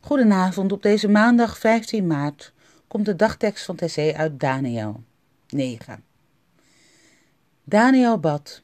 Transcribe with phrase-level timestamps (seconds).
[0.00, 2.52] Goedenavond, op deze maandag 15 maart
[2.88, 5.02] komt de dagtekst van TC uit Daniel
[5.48, 6.04] 9.
[7.64, 8.62] Daniel bad,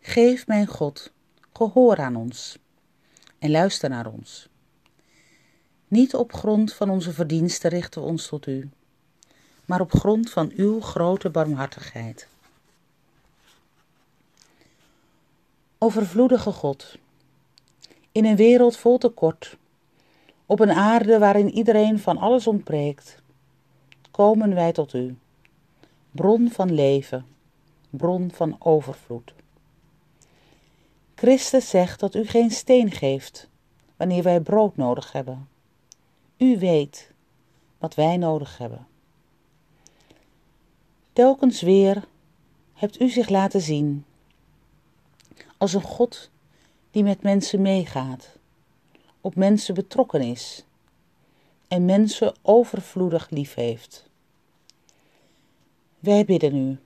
[0.00, 1.12] geef mijn God
[1.52, 2.58] gehoor aan ons
[3.38, 4.48] en luister naar ons.
[5.88, 8.70] Niet op grond van onze verdiensten richten we ons tot u,
[9.64, 12.28] maar op grond van uw grote barmhartigheid.
[15.78, 16.98] Overvloedige God,
[18.12, 19.56] in een wereld vol tekort
[20.50, 23.22] op een aarde waarin iedereen van alles ontbreekt,
[24.10, 25.16] komen wij tot u,
[26.10, 27.26] bron van leven,
[27.90, 29.32] bron van overvloed.
[31.14, 33.48] Christus zegt dat u geen steen geeft
[33.96, 35.48] wanneer wij brood nodig hebben.
[36.36, 37.12] U weet
[37.78, 38.86] wat wij nodig hebben.
[41.12, 42.04] Telkens weer
[42.74, 44.04] hebt u zich laten zien
[45.56, 46.30] als een God
[46.90, 48.38] die met mensen meegaat
[49.20, 50.64] op mensen betrokken is
[51.68, 54.08] en mensen overvloedig lief heeft.
[55.98, 56.78] Wij bidden u.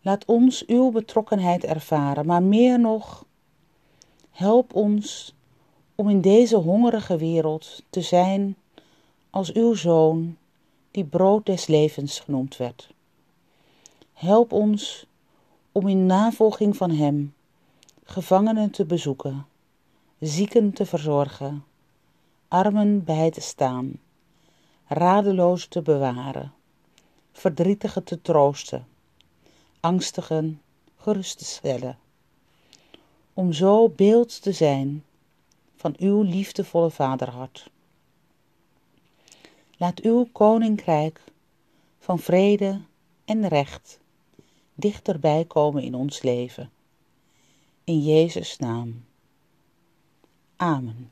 [0.00, 3.24] Laat ons uw betrokkenheid ervaren, maar meer nog,
[4.30, 5.34] help ons
[5.94, 8.56] om in deze hongerige wereld te zijn
[9.30, 10.36] als uw zoon,
[10.90, 12.88] die brood des levens genoemd werd.
[14.12, 15.06] Help ons
[15.72, 17.34] om in navolging van hem
[18.04, 19.46] gevangenen te bezoeken
[20.20, 21.64] zieken te verzorgen,
[22.48, 23.92] armen bij te staan,
[24.86, 26.52] radeloos te bewaren,
[27.32, 28.86] verdrietigen te troosten,
[29.80, 30.62] angstigen
[30.96, 31.98] gerust te stellen,
[33.34, 35.04] om zo beeld te zijn
[35.76, 37.70] van uw liefdevolle vaderhart.
[39.76, 41.20] Laat uw koninkrijk
[41.98, 42.80] van vrede
[43.24, 43.98] en recht
[44.74, 46.70] dichterbij komen in ons leven.
[47.84, 49.08] In Jezus' naam.
[50.60, 51.10] Amen.